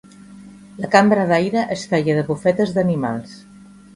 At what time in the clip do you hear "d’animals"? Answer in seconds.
2.79-3.37